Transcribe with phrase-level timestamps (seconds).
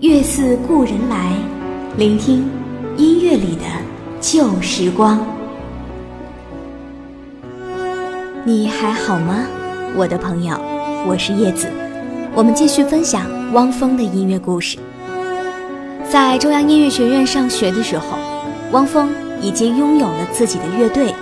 [0.00, 1.32] 月似故人来，
[1.96, 2.48] 聆听
[2.96, 3.64] 音乐里的
[4.20, 5.20] 旧时光。
[8.44, 9.44] 你还好吗，
[9.96, 10.56] 我的朋友？
[11.04, 11.66] 我是叶子，
[12.32, 14.78] 我们继续分享汪峰的音乐故事。
[16.08, 18.16] 在中央音乐学院上学的时候，
[18.70, 19.08] 汪峰
[19.42, 21.12] 已经拥有了自己的乐队，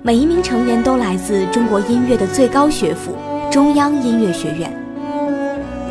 [0.00, 3.14] 每一名成员都来自中国音乐的最高学府——
[3.52, 4.74] 中央音乐学院。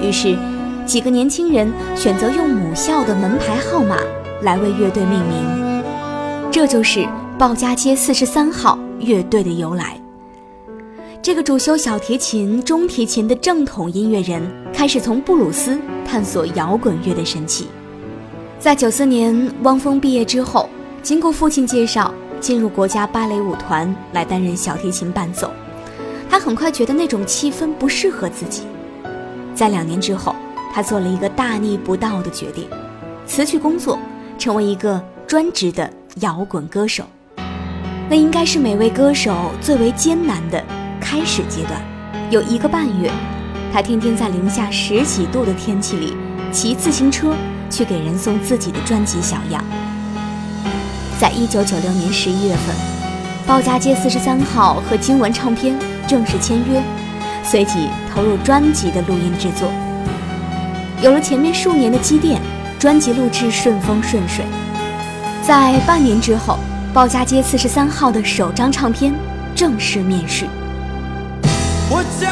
[0.02, 0.36] 于是。
[0.92, 3.98] 几个年轻人选择用母校的门牌号码
[4.41, 5.81] 来为乐队命名，
[6.52, 7.08] 这就是
[7.40, 9.98] 鲍家街四十三号乐队的由来。
[11.22, 17.70] 这个主修小提琴、中提琴的正统音乐人，开始从布鲁斯探索摇滚乐的神奇。
[18.59, 20.67] 在九四年，汪峰毕业之后，
[21.02, 25.50] 经过父亲介绍，进入国家芭蕾舞团来担任小提琴伴奏。
[26.30, 28.64] 他很快觉得那种气氛不适合自己，
[29.55, 30.36] 在两年之后。
[30.73, 32.67] 他做了一个大逆不道的决定，
[33.27, 33.99] 辞去工作，
[34.38, 35.91] 成为一个专职的
[36.22, 37.03] 摇滚歌手。
[38.09, 40.63] 那应该是每位歌手最为艰难的
[41.00, 41.81] 开始阶段。
[42.30, 43.11] 有一个半月，
[43.73, 46.16] 他天天在零下十几度的天气里
[46.52, 47.35] 骑自行车
[47.69, 49.63] 去给人送自己的专辑小样。
[51.19, 52.75] 在一九九六年十一月份，
[53.45, 56.81] 鲍家街四十三号和经文唱片正式签约，
[57.44, 59.69] 随即投入专辑的录音制作。
[61.02, 62.39] 有了前面数年的积淀，
[62.77, 64.45] 专辑录制顺风顺水。
[65.41, 66.59] 在半年之后，
[66.94, 69.11] 鲍家街四十三号的首张唱片
[69.55, 70.45] 正式面世。
[71.89, 72.29] 我将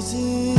[0.00, 0.49] 北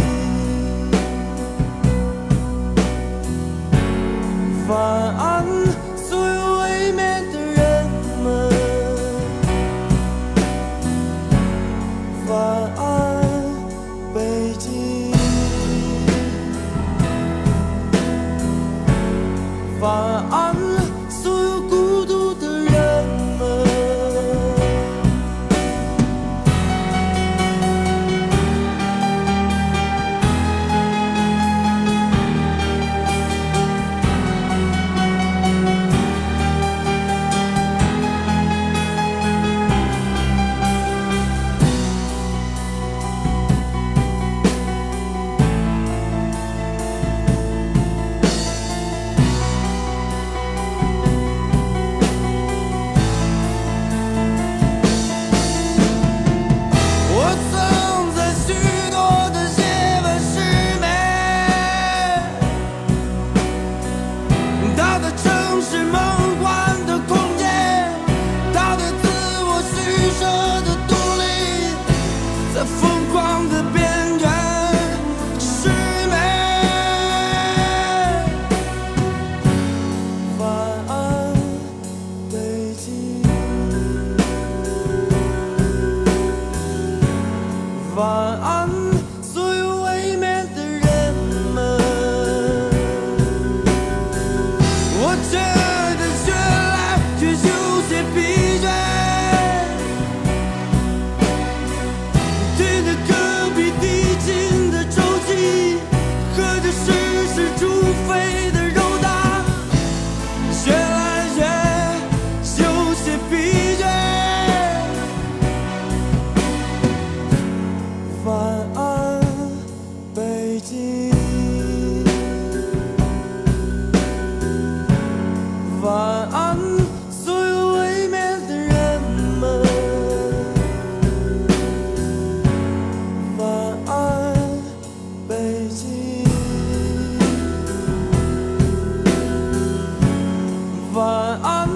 [141.31, 141.69] 晚安，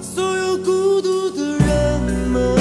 [0.00, 2.56] 所有孤独的人们。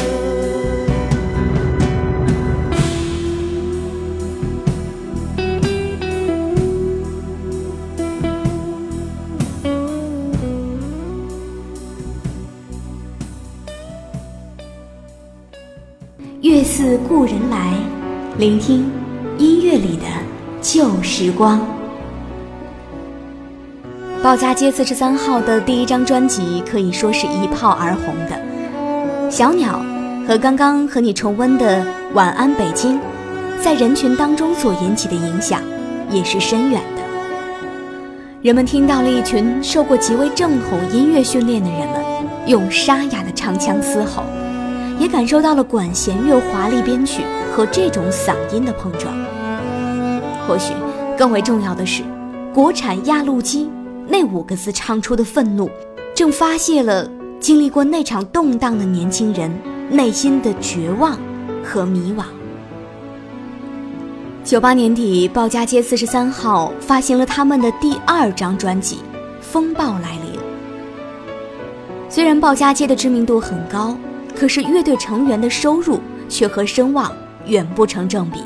[16.41, 17.75] 月似故人来，
[18.39, 18.91] 聆听
[19.37, 20.05] 音乐里的
[20.63, 21.78] 旧时光。
[24.21, 28.35] 鲍家街四十三号的第一张专辑可以说是一炮而红的，
[29.31, 29.81] 《小鸟》
[30.27, 31.81] 和刚刚和你重温的
[32.13, 32.97] 《晚安北京》，
[33.63, 35.61] 在人群当中所引起的影响
[36.09, 37.01] 也是深远的。
[38.41, 42.03] 人们听到了一群受过极为正统音乐训练的人们
[42.45, 44.23] 用沙哑的长腔嘶吼，
[44.99, 47.23] 也感受到了管弦乐华丽编曲
[47.55, 49.13] 和这种嗓音的碰撞。
[50.45, 50.73] 或许
[51.17, 52.03] 更为重要的是，
[52.53, 53.69] 国产压路机。
[54.11, 55.69] 那五个字唱出的愤怒，
[56.15, 57.07] 正发泄了
[57.39, 59.51] 经历过那场动荡的年轻人
[59.87, 61.15] 内心的绝望
[61.63, 62.23] 和迷惘。
[64.43, 68.95] 九八年底，鲍家街四十三号发行了他们的第二张专辑
[69.41, 70.33] 《风暴来临》。
[72.09, 73.95] 虽然鲍家街的知名度很高，
[74.35, 77.15] 可是乐队成员的收入却和声望
[77.45, 78.39] 远不成正比。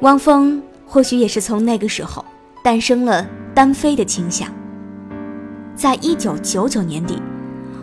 [0.00, 2.22] 汪峰或许也是从那个时候
[2.62, 3.26] 诞生了。
[3.56, 4.46] 单飞的倾向。
[5.74, 7.18] 在一九九九年底，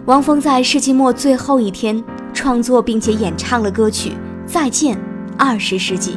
[0.06, 4.10] 汪峰在世纪末最后一天创作并且演唱了歌曲
[4.46, 4.96] 《再见
[5.36, 6.12] 二十世纪》，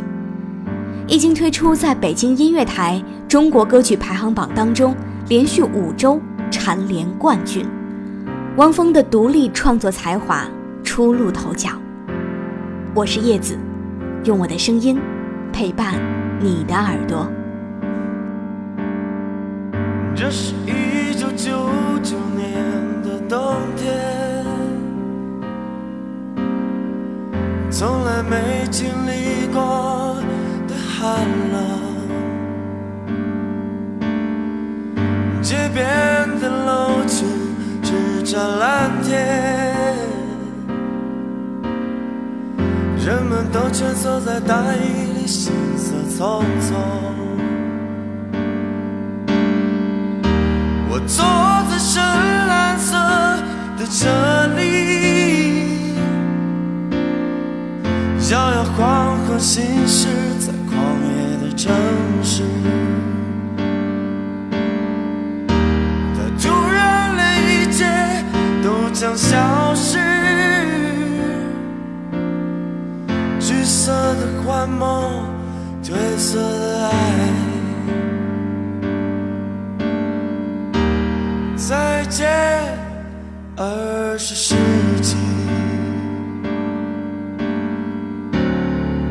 [1.08, 4.94] 一经推出，在北京音乐台中国歌曲排行榜当中
[5.30, 6.20] 连续五周
[6.50, 7.66] 蝉联冠军。
[8.58, 10.46] 汪峰的独立创作才华
[10.84, 11.70] 初露头角。
[12.94, 13.56] 我是叶子，
[14.24, 14.98] 用我的声音
[15.50, 15.94] 陪伴
[16.42, 17.26] 你的耳朵。
[20.18, 21.68] 这是一九九
[22.02, 22.54] 九年
[23.02, 23.94] 的冬天，
[27.70, 30.16] 从来没经历过
[30.66, 31.20] 的寒
[31.52, 31.60] 冷。
[35.42, 35.84] 街边
[36.40, 37.28] 的楼群
[37.82, 39.94] 只照蓝天，
[43.04, 47.35] 人们都蜷缩在大衣里，行色匆匆。
[50.98, 51.22] 我坐
[51.68, 52.96] 在深蓝色
[53.76, 54.08] 的车
[54.56, 55.92] 里，
[58.30, 60.08] 摇摇晃晃行驶
[60.40, 61.70] 在狂野的城
[62.22, 62.44] 市。
[66.14, 67.84] 它突然连一切
[68.64, 69.98] 都将消失，
[73.38, 75.26] 橘色的幻梦，
[75.84, 77.55] 褪色的爱。
[81.68, 82.28] 再见，
[83.56, 84.54] 二十世
[85.02, 85.16] 纪。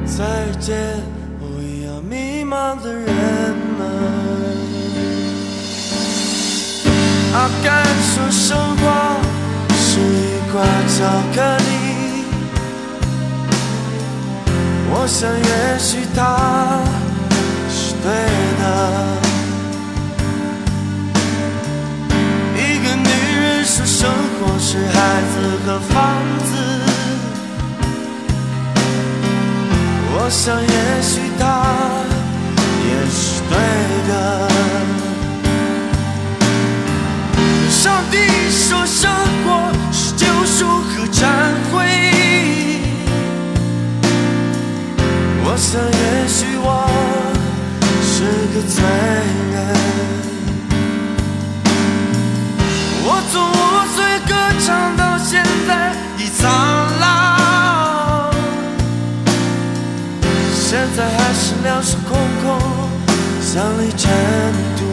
[0.06, 0.24] 再
[0.58, 0.78] 见，
[1.42, 3.06] 我一样迷茫的人
[3.78, 3.86] 们。
[7.34, 8.84] 啊，敢说生活
[9.76, 11.04] 是一块巧
[11.36, 12.24] 克力？
[14.92, 16.80] 我想，也许它
[38.12, 38.16] 你
[38.52, 39.12] 说生
[39.44, 41.28] 活是救赎和忏
[41.72, 41.74] 悔，
[45.44, 46.68] 我想也许我
[48.02, 48.14] 是
[48.54, 48.78] 个罪
[49.54, 49.56] 人。
[53.08, 53.54] 我从五
[53.96, 53.98] 岁
[54.28, 54.32] 歌
[54.66, 55.70] 唱到现在
[56.18, 56.44] 已苍
[57.00, 58.32] 老，
[60.54, 62.46] 现在还是两手空空，
[63.42, 64.04] 像粒尘
[64.78, 64.85] 土。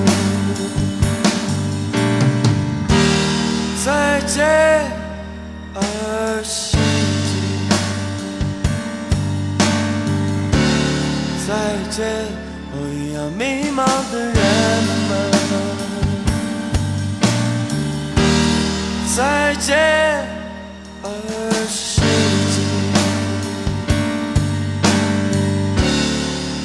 [3.84, 4.46] 再见，
[5.74, 5.80] 二
[6.44, 6.76] 十。
[11.44, 11.52] 再
[11.90, 12.06] 见，
[12.70, 14.36] 我一样迷茫的人
[15.08, 15.10] 们。
[19.16, 19.20] 再
[19.56, 19.76] 见，
[21.02, 21.08] 二
[21.68, 22.00] 十。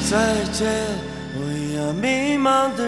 [0.08, 0.14] 再
[0.52, 0.70] 见，
[1.34, 2.87] 我一样迷茫的。